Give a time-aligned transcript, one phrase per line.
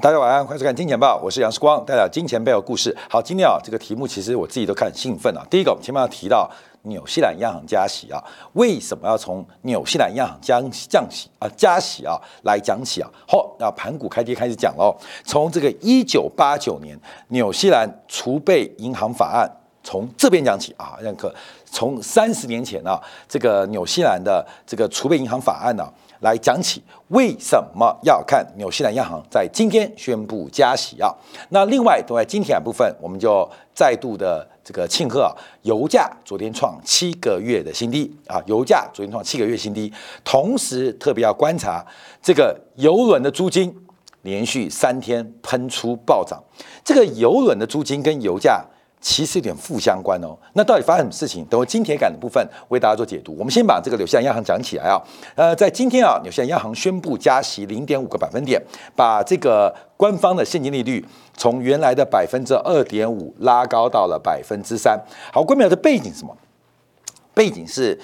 [0.00, 2.94] 大家晚安，欢迎收看《金钱报》，我是杨世光，带来金钱背后故事。
[3.08, 5.46] 好，今天啊，这个题目其实我自己都看很兴奋啊。
[5.48, 6.50] 第一个，我们前面要提到
[6.82, 8.20] 纽西兰央行加息啊，
[8.54, 13.08] 为什么要从纽西兰央行降降息啊加息啊来讲起啊？
[13.28, 14.92] 好，那盘股开跌开始讲喽。
[15.24, 16.98] 从这个一九八九年
[17.28, 19.48] 纽西兰储备银行法案
[19.84, 21.32] 从这边讲起啊，认可
[21.66, 25.88] 从三十年前啊，这个纽西兰的这个储备银行法案呢。
[26.24, 31.14] 来讲起为什么要看纽西兰央行在今天宣布加息啊？
[31.50, 39.92] 那另外都在今天部分，我们就再度的这个庆贺啊，油价昨天创七个月的新低啊，油价昨天创七个月新低，
[40.24, 41.84] 同时特别要观察
[42.22, 43.76] 这个油轮的租金
[44.22, 46.42] 连续三天喷出暴涨，
[46.82, 48.64] 这个油轮的租金跟油价。
[49.04, 50.34] 其实有点负相关哦。
[50.54, 51.44] 那到底发生什么事情？
[51.44, 53.36] 等会金铁杆的部分为大家做解读。
[53.38, 54.98] 我们先把这个纽西兰央行讲起来啊。
[55.34, 58.58] 呃，在今天啊，纽西兰央行宣布加息零点五个百分点，
[58.96, 61.04] 把这个官方的现金利率
[61.36, 64.98] 从原来的百分之二点五拉高到了百分之三。
[65.30, 66.34] 好，关键的背景是什么？
[67.34, 68.00] 背景是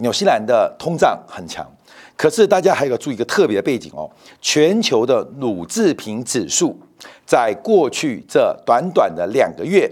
[0.00, 1.66] 纽西兰的通胀很强，
[2.14, 4.10] 可是大家还有个注意一个特别的背景哦，
[4.42, 6.78] 全球的乳制品指数
[7.24, 9.90] 在过去这短短的两个月。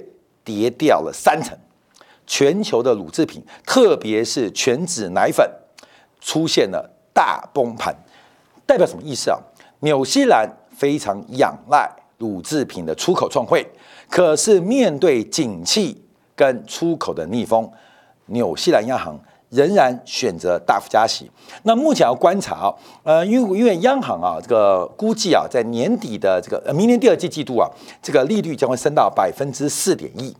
[0.50, 1.56] 跌掉了三成，
[2.26, 5.48] 全球的乳制品，特别是全脂奶粉，
[6.20, 7.94] 出现了大崩盘，
[8.66, 9.38] 代表什么意思啊？
[9.80, 13.64] 纽西兰非常仰赖乳制品的出口创汇，
[14.08, 16.02] 可是面对景气
[16.34, 17.70] 跟出口的逆风，
[18.26, 19.18] 纽西兰央行
[19.50, 21.30] 仍然选择大幅加息。
[21.64, 27.68] 那目前要观察啊，呃，因为因为央行啊，这个估计啊，在年底的这个呃明年第二季季度啊，
[28.02, 30.34] 这个利率将会升到百分之四点一。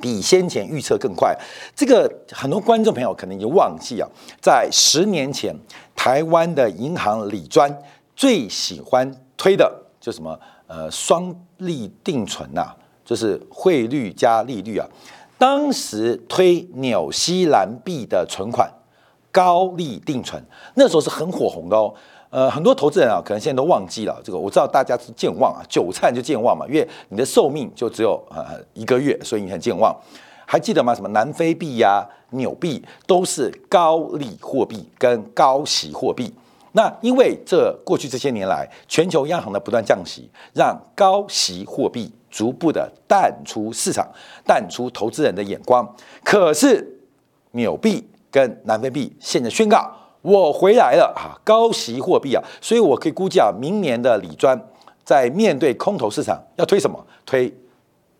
[0.00, 1.34] 比先前预测更快，
[1.74, 4.08] 这个很多观众朋友可能已经忘记啊，
[4.42, 5.54] 在十年前，
[5.94, 7.74] 台湾的银行理专
[8.16, 14.86] 最喜欢推的就什么呃双利定存呐，就是汇率加利率啊，
[15.38, 18.70] 当时推纽西兰币的存款
[19.32, 20.42] 高利定存，
[20.74, 21.92] 那时候是很火红的哦。
[22.30, 24.38] 呃，很多投资人啊，可能现在都忘记了这个。
[24.38, 29.94] 我知道大家是健忘啊，韭菜就健忘嘛，因为你的寿命就只有呃一个月，所以你很健忘。
[30.44, 30.92] 还记得吗？
[30.94, 36.34] 什么南非币呀、纽币都是高利货币跟高息货币。
[36.72, 44.04] 那因为这过去这些年来，全球央行的不断降息，让高息货币逐步的淡出市场，
[44.44, 45.88] 淡出投资人的眼光。
[46.24, 46.84] 可是
[47.52, 49.88] 纽币跟南非币现在宣告。
[50.20, 54.58] 我回来了啊，高息货币啊，所以我可以估计啊，明年的理专
[55.04, 56.98] 在面对空头市场要推什么？
[57.26, 57.52] 推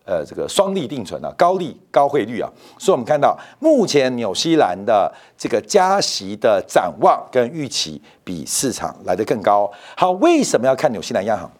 [0.05, 2.47] 呃这个双利定存啊，高利高汇率啊。
[2.77, 9.69] 所以我们看到目前纽西兰的这个加息的展望跟预期比市场来得更高。
[9.97, 11.51] 好，为什么要看纽西兰央行？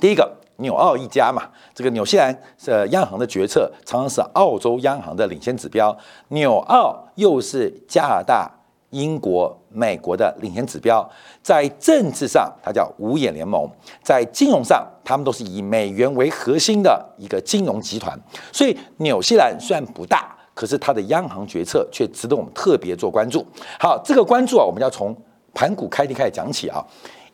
[0.00, 1.42] 第一个，纽澳一家嘛，
[1.74, 2.34] 这个纽西兰
[2.66, 5.96] 呃央行的决策常常是澳洲央行的领先指标，
[6.28, 8.50] 纽澳又是加拿大。
[8.90, 11.08] 英国、美国的领先指标，
[11.40, 13.70] 在政治上它叫五眼联盟，
[14.02, 18.18] 在金融上，他们都是以美元为核心的一个金融集团。
[18.52, 23.46] 所以，纽西兰虽然不大，可是它的央行决策却值得我们特别做关注。
[23.78, 25.16] 好，这个关注啊，我们要从
[25.54, 26.84] 盘古开天开始讲起啊。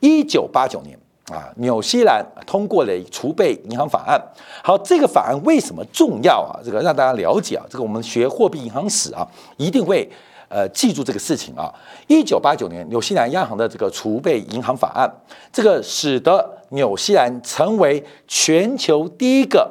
[0.01, 0.95] 一九八九年
[1.33, 4.21] 啊，纽西兰通过了储备银行法案。
[4.63, 6.61] 好，这个法案为什么重要啊？
[6.65, 9.27] 这个让大家了解啊，这个我们学货币银行史啊，
[9.57, 10.09] 一定会。
[10.49, 11.75] 呃，记住这个事情啊！
[12.07, 15.13] 一九八九年，纽西兰央行的这个储备银行法案，
[15.53, 19.69] 这个使得纽西兰成为全球第一个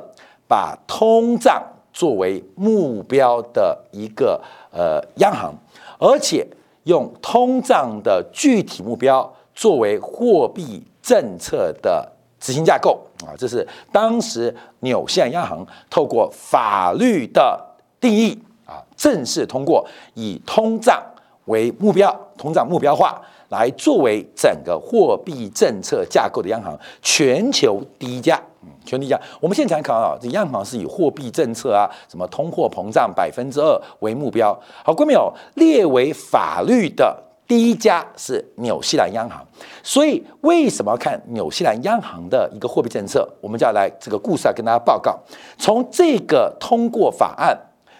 [0.50, 4.38] 把通胀作为目标的一个
[4.70, 5.54] 呃央行，
[5.98, 6.46] 而且
[6.84, 13.38] 用通胀的具体目标作为货币政策的执行架构啊！
[13.38, 17.64] 这是当时纽西兰央行透过法律的
[18.00, 18.36] 定义。
[18.66, 21.00] 啊，正式通过以通胀
[21.46, 29.22] 为目标，通胀目标化来作为整个货币政策架构的央行，全球第一家，嗯，全球第一家。
[29.40, 34.60] 我们现在看啊，这央行是以货币政策啊，什么通货膨胀百分之二为目标。
[34.84, 37.16] 好，各位朋友，列为法律的
[37.48, 39.46] 第一家是纽西兰央行。
[39.84, 43.28] 所以，为什么要看纽西兰央行的一个货币政策？
[43.42, 45.18] 我们就要来这个故事要跟大家报告，
[45.58, 47.58] 从这个通过法案。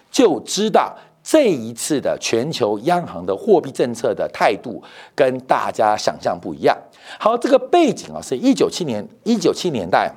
[0.08, 4.82] 就知道这一次的全球央行的货币政策的态度
[5.14, 6.74] 跟大家想象不一样。
[7.18, 10.10] 好，这个背景啊，是一九七年一九七年代，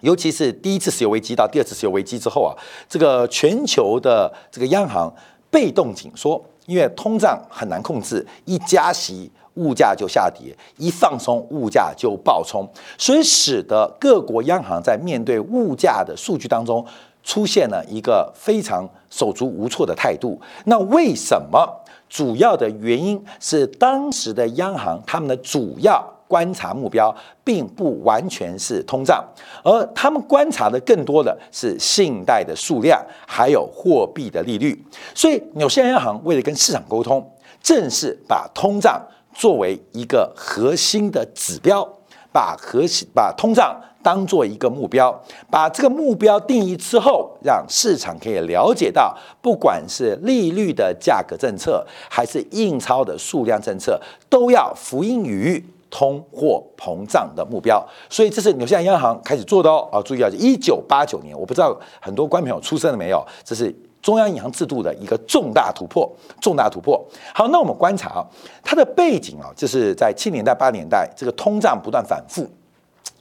[0.00, 2.50] 尤其是第一次石油危机到第二次石油危机之后啊，
[2.88, 5.14] 这个全球的这个央行
[5.48, 12.64] 被动紧缩，因为通胀很难控制，一加息物价就下跌，一放松物价就暴冲，
[12.96, 16.86] 所以使得各国央行在面对物价的数据当中
[17.24, 20.40] 出现了一个非常手足无措的态度。
[20.66, 21.82] 那为什么？
[22.08, 26.19] 主要的原因是当时的央行他们的主要。
[26.30, 27.12] 观察目标
[27.42, 29.20] 并不完全是通胀，
[29.64, 34.80] 而他们观察的更多的是信贷的数量，还有货币的利率。
[35.12, 37.28] 所以纽西兰央行为了跟市场沟通，
[37.60, 39.04] 正是把通胀
[39.34, 41.84] 作为一个核心的指标，
[42.32, 45.12] 把核心把通胀当做一个目标，
[45.50, 55.64] 把这个目标定义之后，让市场可以了解到，不管是利率的价格政策，还是印钞的数量政策，都要福音于。
[55.90, 59.86] 通货膨胀的目标，所以这是纽西兰央行开始做的哦。
[59.92, 63.26] 啊，注意啊，一九八九年，我不知道很多观众朋友出生了没有？
[63.44, 66.10] 这是中央银行制度的一个重大突破，
[66.40, 67.04] 重大突破。
[67.34, 68.26] 好，那我们观察啊，
[68.62, 72.48] 它的背景啊，就是在七年代、八年代，这个通胀不断反复。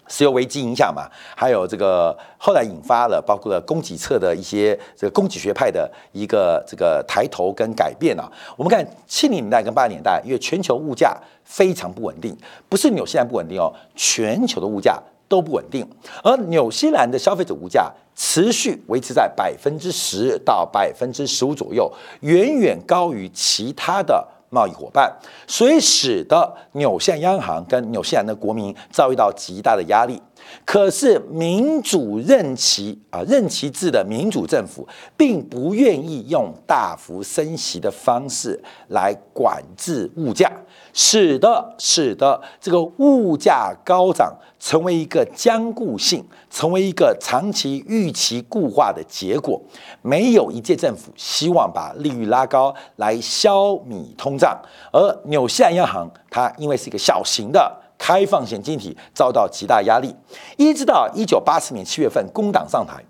[0.10, 8.30] 石油危机影响嘛，还有这个后来引发了包括了供给侧的一些这个供给学派的一个这个抬头跟改变啊。
[8.58, 11.16] 我们看七零年代跟八零年代，因为全球物价
[11.46, 12.36] 非常不稳定，
[12.68, 15.88] 不是纽西兰不稳定哦，全球的物价都不稳定。
[16.24, 21.90] 而纽西兰的消费者物价持续维持在百分之十到百分之十五左右，
[22.22, 24.28] 远远高于其他的。
[24.50, 25.12] 贸易伙伴，
[25.48, 30.22] 所以使得纽西兰央行跟纽西兰的国民遭遇到极大的压力。
[30.66, 34.88] 可是民主任期啊，任期制的民主政府
[35.18, 40.52] 并不愿意用大幅升息的方式来管制物价，
[40.94, 49.60] 使得使得这个物价高涨成为一个僵固性，成为一个长期预期固化的结果。
[50.02, 54.60] 没有一届政府希望把利率拉高来消弭通胀，
[54.92, 57.76] 而纽西兰央行它因为是一个小型的。
[58.00, 60.16] 开放型经济体遭到极大压力，
[60.57, 63.04] 一直到一九八四年七月份，工党上台。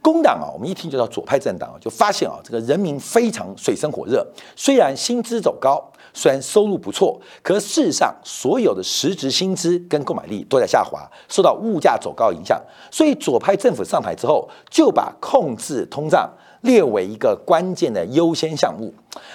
[0.00, 4.24] 工党啊，我们一听就叫左派政党啊，就发现啊，这个人民非常水深火热。
[4.54, 5.82] 虽然薪资走高，
[6.14, 12.58] 虽然收入不错，可事实上所有的实质薪资跟购买力都在下滑，受到物价走高影响。
[12.92, 16.30] 所以左派政府上台之后，就把控制通胀。
[16.62, 18.92] 列为一个关键的优先项目。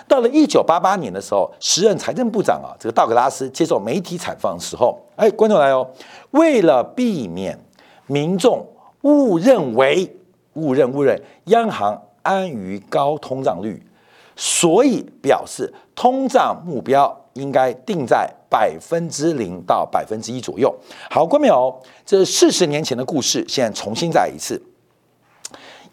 [0.07, 5.87] 到了一九八八年的时候，时任财政部长啊，这个道格拉斯接受媒体采访的时候，哎，观众来哦，
[6.31, 7.57] 为了避免
[8.07, 8.65] 民众
[9.01, 10.17] 误认为
[10.53, 13.81] 误认误认央行安于高通胀率，
[14.35, 20.73] 所以表示通胀目标应该定在百分之零到百分之一左右。
[21.09, 24.61] 好，观众朋友，这四十年前的故事，现在重新再一次。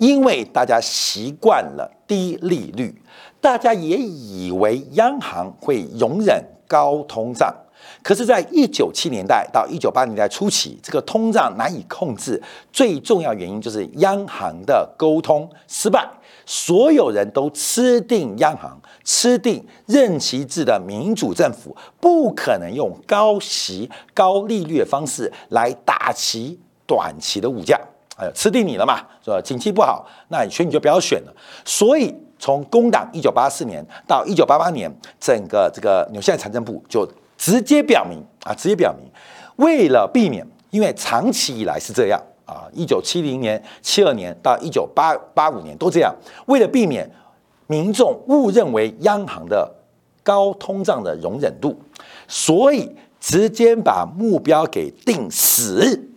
[0.00, 3.02] 因为大家习惯了低利率，
[3.38, 7.54] 大家也以为央行会容忍高通胀。
[8.02, 12.42] 可是，在一九七年代到一九八年代初期，这个通胀难以控制，
[12.72, 16.08] 最重要原因就是央行的沟通失败。
[16.46, 27.78] 所有人都吃定央行，吃定任期制的民主政府，不可能用高息、高利率的方式来打击短期的物价。
[28.20, 29.00] 哎，吃定你了嘛？
[29.24, 29.40] 是吧？
[29.40, 31.34] 景气不好，那选你就不要选了。
[31.64, 39.08] 所以从工党一九八四年到一九八八年，整个这个纽西兰财政部就直接表明啊，直接表明，
[39.56, 46.14] 为了避免，因为长期以来是这样啊，一九七零年、七二年到一九八八五年都这样，
[46.46, 47.10] 为了避免
[47.66, 49.72] 民众误认为央行的
[50.22, 51.74] 高通胀的容忍度，
[52.28, 56.10] 所以直接把目标给定死，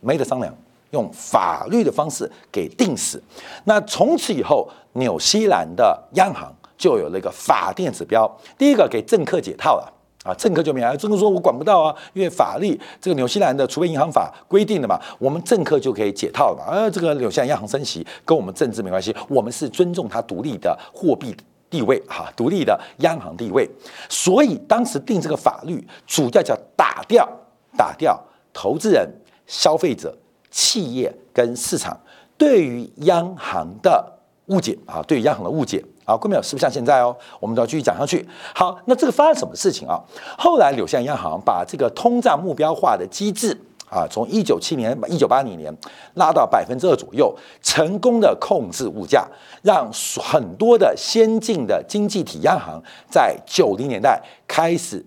[0.00, 0.52] 没得商量。
[0.90, 3.22] 用法律的方式给定死，
[3.64, 8.30] 那从此以后，纽西兰的央行就有了一个法定指标。
[8.56, 9.92] 第一个给政客解套了
[10.24, 16.64] 啊，政客就没有，政客说我管不到啊，因为法律这个纽西兰的储备银行法规定的嘛，我们政客就可以解套了嘛。
[16.66, 21.36] 而这个纽西兰央行升息跟我们政治没关系，我们是尊重它独立的货币
[21.68, 23.68] 地位哈，独立的央行地位。
[24.08, 27.28] 所以当时定这个法律，主要叫打掉
[27.76, 28.18] 打掉
[28.52, 29.06] 投资人、
[29.46, 30.16] 消费者。
[30.58, 31.96] 企业跟市场
[32.36, 34.04] 对于央行的
[34.46, 37.16] 误解啊，对于央行的误解啊，各位是不是像现在哦？
[37.38, 38.28] 我们都要继续讲下去。
[38.52, 40.02] 好，那这个发生什么事情啊？
[40.36, 43.56] 后来纽西兰央行把这个通胀目标化的机制
[43.88, 45.72] 啊，从一九七年、一九八零年
[46.14, 49.24] 拉到百分之二左右，成功的控制物价，
[49.62, 49.88] 让
[50.20, 55.06] 很多的先进的经济体央行在九零年代开始。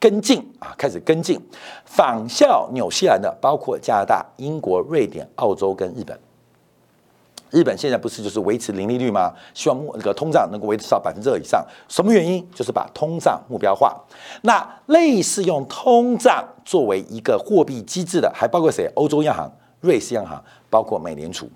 [0.00, 1.38] 跟进啊，开始跟进，
[1.84, 6.18] 仿效纽西兰的，包括加拿大、英国、瑞典、澳洲跟日本。
[7.50, 9.34] 日本现在不是就是维持零利率吗？
[9.52, 11.62] 希望那个通胀能够维持到百分之二以上。
[11.88, 12.48] 什么原因？
[12.54, 14.00] 就是把通胀目标化。
[14.42, 18.88] 那类似用通胀作为一个货币机制的，还包括谁？
[18.94, 21.50] 欧洲央行、瑞士央行，包括美联储。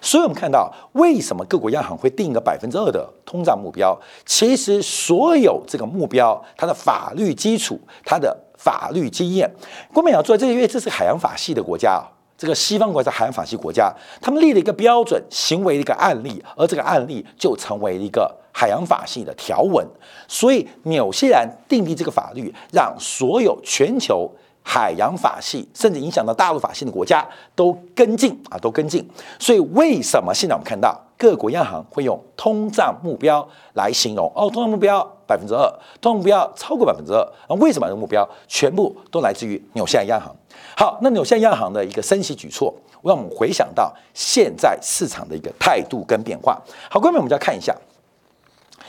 [0.00, 3.98] 所以，我们看到为什么各国央行会定一个百分之二的通胀目标？
[4.24, 9.50] 其实，所有这个目标，它的法律基础、它的法律经验，
[9.92, 12.06] 国民要做这个，因为这是海洋法系的国家啊。
[12.36, 19.84] 这个西方国家海洋法系国家，他们立了一个标准行为的一个案例，而这个案例就成为一个海洋法系的条文。
[20.28, 24.30] 所以纽西兰订立这个法律，让所有全球
[24.70, 29.02] 海洋法系，甚至影响到大陆法系的国家都跟进啊，都跟进。
[29.38, 34.30] 所以为什么现在我们看到各国央行会用通胀目标来形容？
[34.36, 35.66] 哦，通胀目标百分之二，
[36.02, 37.26] 通胀目标超过百分之二。
[37.48, 40.36] 那为什么这个目标全部都来自于纽西兰央行？
[40.76, 46.60] 好，那纽西兰央行的一个升息举措，让我们回想到现在市场的一个态度跟变化。
[46.90, 47.74] 好，各位，我们就要看一下，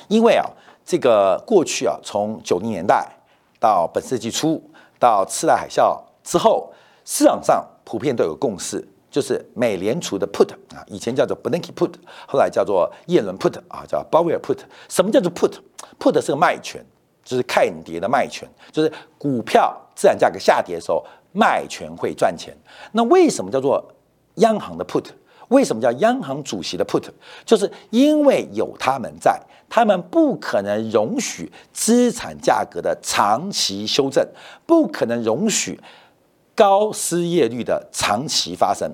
[0.09, 0.45] 因为啊，
[0.85, 3.07] 这个过去啊，从九零年代
[3.61, 4.61] 到本世纪初
[4.99, 6.71] 到次贷海啸之后，
[7.05, 11.93] 市场上普遍都有共识，就是美联储的 put 啊，以前叫做 Bernanke put，
[12.27, 14.59] 后来叫做耶伦 put 啊，叫鲍威尔 put。
[14.89, 16.85] 什么叫做 put？put 是个卖权，
[17.23, 21.03] 就是看跌的卖权，就是股票自然价格下跌的时候。
[21.31, 22.57] 卖权会赚钱，
[22.91, 23.87] 那为什么叫做
[24.37, 25.05] 央行的 put？
[25.49, 27.03] 为什么叫央行主席的 put？
[27.45, 29.39] 就是因为有他们在，
[29.69, 34.27] 他们不可能容许资产价格的长期修正，
[34.65, 35.79] 不可能容许
[36.55, 38.91] 高失业率的长期发生，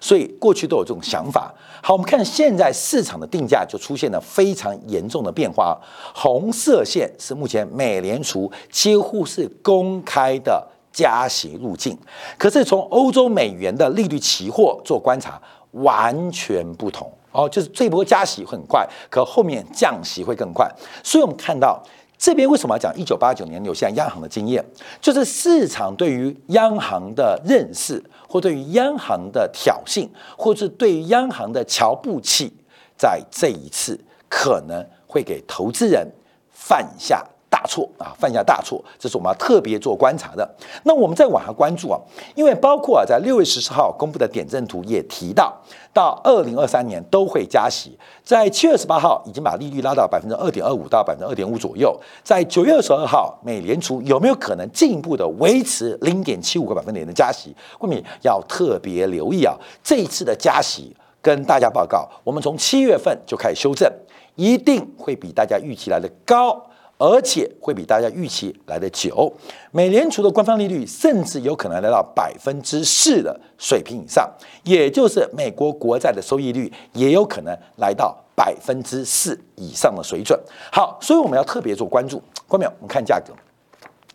[0.00, 1.52] 所以过去都有这种想法。
[1.82, 5.78] 好，我们看现在市场的定价就出现了非常严重的变化，
[6.14, 10.66] 红色线是目前美联储几乎是公开的。
[10.96, 11.94] 加息路径，
[12.38, 15.38] 可是从欧洲美元的利率期货做观察，
[15.76, 17.48] 完全不同哦。
[17.48, 20.70] 就是这波加息会很快，可后面降息会更快。
[21.02, 21.82] 所以我们看到
[22.18, 24.64] 这边为什么要讲一九八九年纽西兰央行的经验，
[25.00, 32.52] 就是市场对于央行的认识，或对于央行的挑衅，或是对于央行的瞧不起，
[32.96, 36.10] 在这一次可能会给投资人
[36.50, 37.22] 犯下。
[37.48, 40.48] 大错啊，犯下大错，这是我们要特别做观察的。
[40.84, 41.98] 那我们再往下关注啊，
[42.34, 45.56] 因为包括啊，在六月十四号公布的点阵图也提到，
[45.92, 47.96] 到二零二三年都会加息。
[48.24, 51.98] 在七月十八号已经把利率拉到百分之二点二五到百分之二点五左右。
[52.24, 57.54] 在九月二十二号，美联储有没有可能进一步的维持零点七五个百分点的加息？
[57.78, 63.90] 国民要特别留意啊，这一次的加息跟大家报告，我们从七月份就开始修正，
[64.34, 66.60] 一定会比大家预期来的高。
[66.98, 69.32] 而且会比大家预期来的久，
[69.70, 74.26] 美联储的官方利率甚至有可能来到百分之四的水平以上，
[74.64, 80.38] 也就是美国国债的收益率也有可能来到百分之四以上的水准。
[80.72, 82.22] 好，所以我们要特别做关注。
[82.48, 83.34] 关淼，我们看价格，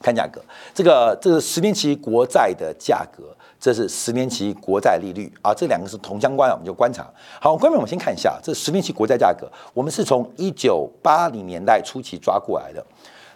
[0.01, 0.41] 看价格，
[0.73, 3.35] 这个这是十年期国债的价格。
[3.61, 7.07] 这是十年期国债利率啊，这两个是同相关的，我们就观察。
[7.39, 12.83] 好，关面我们先看一下这十年期国债价格，我们是从一九八零年代初期抓过来的，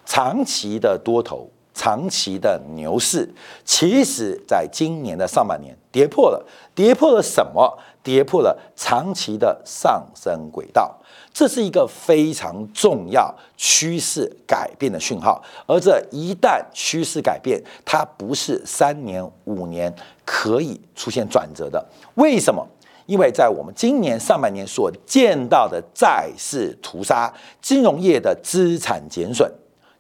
[0.03, 3.29] 长期的多头，长期的牛市，
[3.63, 7.77] 其实在今年的上半年跌破了，跌破了什么？
[8.05, 10.95] 跌破了长期的上升轨道。
[11.33, 19.93] 这是一个非常重要趋势改变的讯号，而这一旦趋势改变，它不是三年五年
[20.23, 21.83] 可以出现转折的。
[22.13, 22.65] 为什么？
[23.05, 27.31] 因为在我们今年上半年所见到的债市屠杀、
[27.61, 29.51] 金融业的资产减损，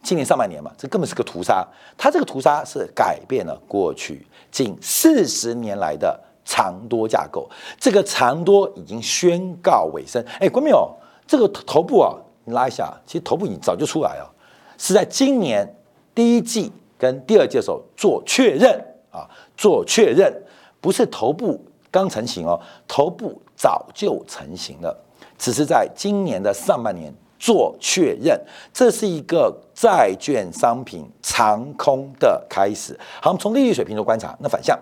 [0.01, 1.67] 今年上半年嘛，这根本是个屠杀。
[1.97, 10.23] 它这个屠杀是改变了过去近四十年来的长多架构，这个长多已经宣告尾声。
[10.39, 10.95] 哎，观众朋友。
[11.27, 14.31] 这个头部啊，你拉一下，其实头部已经早就出来了，
[14.77, 15.67] 是在今年
[16.13, 20.31] 第一季跟第二季的时候做确认啊，做确认，
[20.79, 21.59] 不是头部
[21.89, 24.95] 刚成型哦，头部早就成型了，
[25.35, 28.39] 只是在今年的上半年做确认，
[28.71, 32.95] 这是一个债券商品长空的开始。
[33.19, 34.79] 好，我们从利率水平做观察，那反向。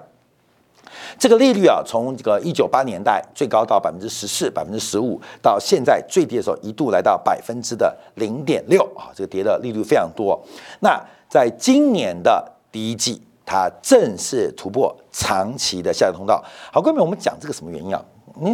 [1.17, 10.39] 这个利率啊，从这个一九八年代最高到百分之十四、百分之十五，到现在最低的时候一度来到百分之的零点六啊，这个跌的利率非常多。
[10.79, 16.43] 那在今年的第一季，它正式突破长期的下跌通道。
[16.71, 18.03] 好，各位，我们讲这个什么原因啊？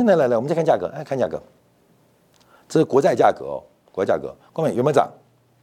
[0.05, 1.41] 来来来，我们再看价格，哎看价格，
[2.67, 5.09] 这是国债价格哦，国债价格，各位有没有涨？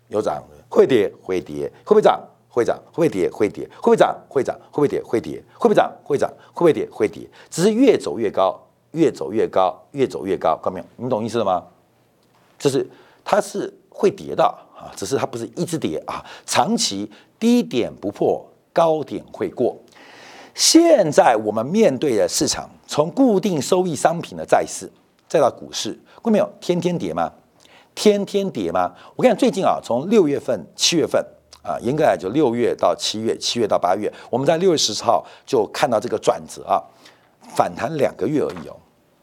[0.09, 2.21] 有涨，会跌会跌，会不会涨？
[2.57, 3.29] 会涨会不会跌？
[3.31, 4.17] 会跌会不会涨？
[4.31, 5.03] 会涨会不会跌？
[5.03, 5.93] 会跌会不会涨？
[6.03, 6.89] 会涨会不会跌？
[6.91, 8.59] 会跌，只是越走越高，
[8.93, 10.87] 越走越高，越走越高，看到没有？
[10.97, 11.63] 你懂意思了吗？
[12.59, 12.89] 就是
[13.23, 14.43] 它是会跌的
[14.75, 19.77] 啊，只是它不是一直跌啊，长期低点不破，高点会过。
[20.55, 24.91] 现在我们面对的市场，从固定收益商品的债市，
[25.29, 26.51] 再到股市，过没有？
[26.59, 27.31] 天天跌吗？
[27.95, 28.95] 天天跌吗？
[29.15, 31.23] 我跟你讲，最近啊，从六月份、七月份
[31.67, 36.79] 啊，严格来就六月到七月，七月到八月，我们在六月十四号就看到这个转折啊，
[37.57, 38.77] 反弹两个月而已哦，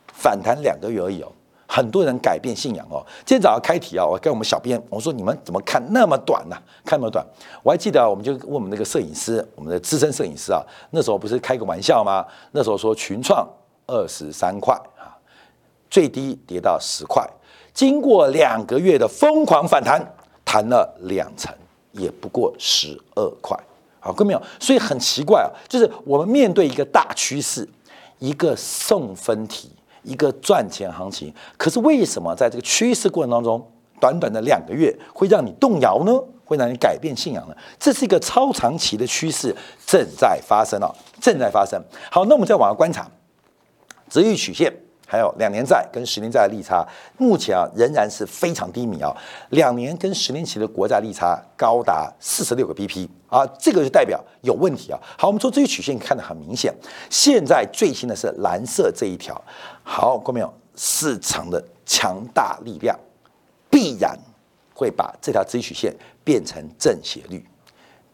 [0.07, 1.31] 反弹两个月而已哦。
[1.65, 3.03] 很多人改变信仰哦。
[3.25, 6.55] 今天早上开题啊，我跟我们小编我说：“你们怎么看那么短呢？
[6.85, 7.25] 看那么短？”
[7.63, 12.23] 我还记得，我们就问我们那个摄影师，我们的资深摄影师啊，那时候不是开个玩笑吗？
[12.51, 13.47] 那时候说群创
[13.87, 15.17] 二十三块啊，
[15.89, 17.27] 最低跌到十块，
[17.73, 19.99] 经过两个月的疯狂反弹，
[20.45, 21.51] 弹了两成，
[21.93, 23.57] 也不过十二块。
[23.99, 24.41] 好，各位没有？
[24.59, 27.67] 所以很奇怪啊，就是我们面对一个大趋势，
[28.19, 29.71] 一个送分题。
[30.05, 33.65] 一个赚钱行情，可是为什么在这个趋势过程当中，
[34.01, 36.11] 短短的两个月会让你动摇呢？
[36.43, 37.55] 会让你改变信仰呢？
[37.79, 41.81] 这是一个超长期的趋势正在发生啊，正在发生。
[42.11, 43.09] 好，那我们再往下观察，
[44.09, 44.73] 值域曲线。
[45.13, 46.83] 还有两年债跟十年债的利差，
[47.19, 49.15] 目前啊仍然是非常低迷啊。
[49.51, 54.99] 两年跟十年期的国债利差高达四十六个 BP 啊，这个就代表有问题啊。
[55.15, 56.73] 好，我们从这些曲线看得很明显。
[57.11, 59.39] 现在最新的是蓝色这一条，
[59.83, 60.51] 好，看到没有？
[60.75, 62.99] 市场的强大力量
[63.69, 64.17] 必然
[64.73, 67.45] 会把这条直曲线变成正斜率，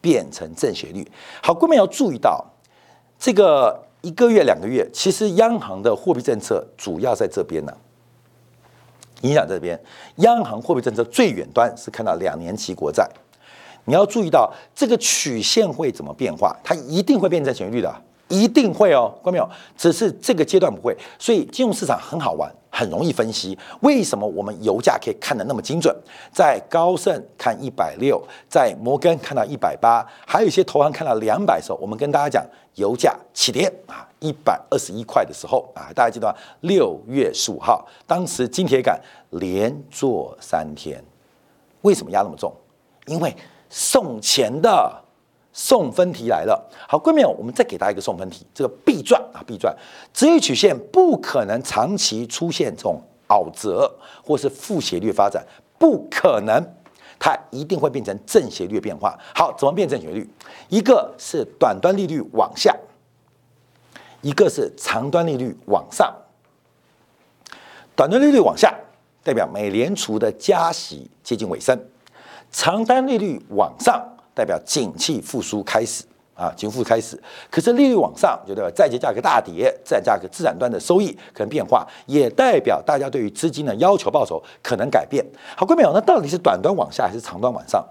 [0.01, 1.09] 变成正斜率。
[1.41, 2.45] 好，各位要注意到
[3.17, 3.85] 这个。
[4.01, 7.73] 一个月、两个月，其实央行的货币政策主要在这边呢，
[9.21, 9.79] 影响这边。
[10.17, 13.09] 央行货币政策最远端是看到两年期国债，
[13.85, 17.93] 你要注意到这个曲线会怎么变化，它一定会变成旋率的，
[18.29, 19.49] 一定会哦，看到没有？
[19.77, 22.49] 只是这个阶段不会，所以金融市场很好玩。
[22.71, 25.93] 很容易分析为什么我们油价可以看得那么精准，
[26.31, 32.45] 在高盛看一百六，在摩根看到一百八，还有一些投行看到两百的时候，我们跟大家讲
[32.75, 36.33] 油价起跌啊，一百二十一块的时候啊，大家记得？
[36.61, 39.01] 六月十五号，当时金铁杆
[39.31, 41.03] 连做三天，
[41.81, 42.53] 为什么压那么重？
[43.07, 43.35] 因为
[43.67, 45.03] 送钱的。
[45.51, 49.75] 送分题来了，好，闺蜜，我们再给大家一个送分题，这个必转啊必转，
[50.13, 53.91] 直率曲线不可能长期出现这种凹折
[54.23, 55.43] 或是负斜率发展，
[55.77, 56.63] 不可能，
[57.17, 59.17] 它一定会变成正斜率变化。
[59.33, 60.29] 好，怎么变正斜率？
[60.69, 62.75] 一个是短端利率往下，
[64.21, 66.13] 一个是长端利率往上。
[67.95, 68.73] 短端利率往下，
[69.23, 71.75] 代表美联储的加息接近尾声；
[72.51, 74.15] 长端利率往上。
[74.39, 77.21] 代表景气复苏开始啊，景复开始。
[77.51, 85.25] 可是利率往上，就代表债券价格大跌，资产价格、资产端的收益可能变化，也代表大家对于资金的要求报酬可能改变。
[85.57, 87.85] 好，各位朋友，那到底是短端往下还是长端往上？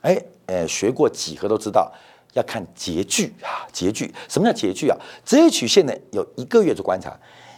[0.00, 1.92] 哎，呃，学过几何都知道，
[2.32, 4.10] 要看截距啊，截距。
[4.30, 4.96] 什么叫截距啊？
[5.22, 7.14] 直线曲线呢，有一个月做观察，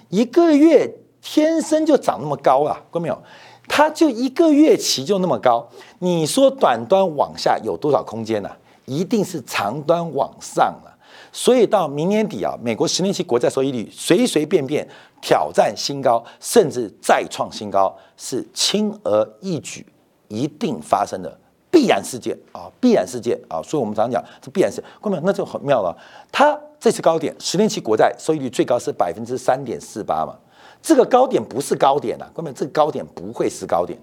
[0.08, 3.22] 一个月天生就长那么高啊，各位朋友。
[3.68, 8.50] 它就一个月期就那么高，你说短端往下有多少空间呢？
[8.84, 10.96] 一定是长端往上了。
[11.32, 14.86] 所以到明年底啊，美国十年期国债收益率随随便便
[15.20, 19.84] 挑战新高，甚至再创新高，是轻而易举
[20.28, 21.38] 一定发生的
[21.70, 23.60] 必然事件啊，必然事件啊。
[23.62, 25.94] 所以我们常讲这必然是，各位那就很妙了。
[26.32, 30.34] 它这次高点，十年期国债收益率最高是百分之三点四八嘛。
[30.82, 33.98] 这个高点不是高点啊，各位，这个高点不会是高点，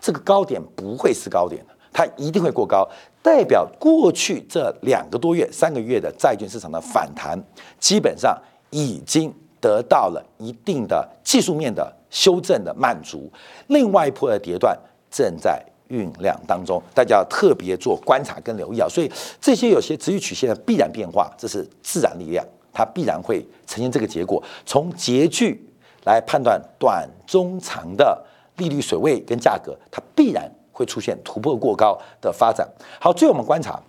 [0.00, 2.88] 这个高点不会是高点它一定会过高，
[3.20, 7.36] 代表过去这两个多月、三个月的债券市场的反弹，
[7.80, 13.28] 基本上已经得到了一定的技术面的修正的满足，
[13.66, 14.78] 另外一波的跌段
[15.10, 18.86] 正在酝酿当中，大家要特别做观察跟留意啊。
[18.88, 24.40] 所以这些有些持续曲线的必然变化，这是自然力量，它必然会呈现这个结果。
[24.64, 25.66] 从截距。
[26.04, 28.24] 来判断短中长的
[28.56, 32.68] 利率水位跟价格，它必然会出现突破过高的发展。
[33.00, 33.80] 好，最后我们观察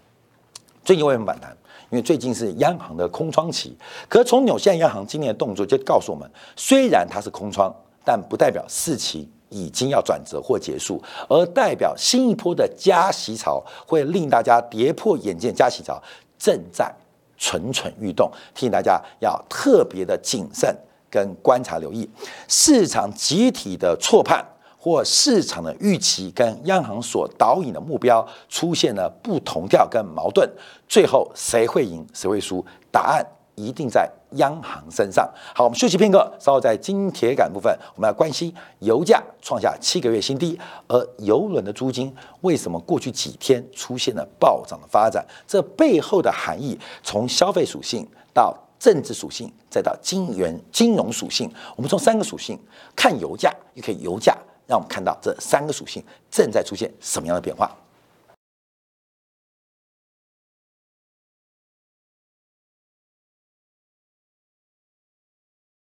[0.84, 1.56] 最近为什么反弹？
[1.90, 3.78] 因为最近是央行的空窗期。
[4.08, 7.74] 可是从纽西兰央行今年的动作就告诉我们，虽然它是空窗，
[8.06, 16.02] 但不代表事情已经要转折或结束，而代表新一波的加息潮会令大家跌破眼镜，加息潮
[16.40, 16.90] 正在
[17.38, 18.32] 蠢蠢欲动。
[18.56, 20.74] 提醒大家要特别的谨慎。
[21.12, 22.10] 跟观察留意
[22.48, 24.44] 市场集体的错判
[24.80, 30.50] 或市场的预期跟央行所导引的目标出现了不同调跟矛盾，
[30.88, 32.66] 最后谁会赢谁会输？
[32.92, 35.30] 答案一定在央行身上。
[35.54, 45.24] 好，我们休息片刻，稍后在金铁杆部分，我们要关心油价创下七个月新低，而油轮的租金为什么过去几天出现了暴涨的发展？
[45.46, 52.60] 这背后的含义，从消费属性到政治属性，再到金元金融属性，我们从三个属性
[52.96, 57.70] 看油价，也可以油价让我们看到这三个属性正在出现什么样的变化。